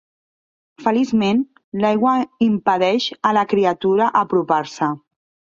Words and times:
Feliçment, 0.85 1.43
l'aigua 1.83 2.15
impedeix 2.47 3.07
a 3.33 3.37
la 3.39 3.47
criatura 3.55 4.09
apropar-se. 4.23 4.91